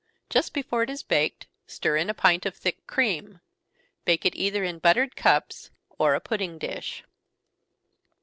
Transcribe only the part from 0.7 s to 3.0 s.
it is baked, stir in a pint of thick